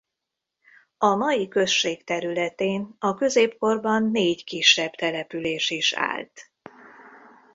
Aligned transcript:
A 0.97 1.15
mai 1.15 1.47
község 1.47 2.03
területén 2.03 2.95
a 2.99 3.13
középkorban 3.13 4.11
négy 4.11 4.43
kisebb 4.43 4.91
település 4.91 5.69
is 5.69 5.93
állt. 5.93 6.51